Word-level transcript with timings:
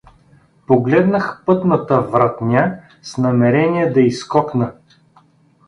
Погледнах 0.67 1.43
пътната 1.45 2.01
вратня 2.01 2.79
с 3.01 3.17
намерение 3.17 3.91
да 3.93 4.01
изскокна. 4.01 4.73